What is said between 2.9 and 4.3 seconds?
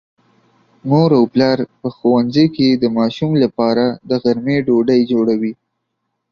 ماشوم لپاره د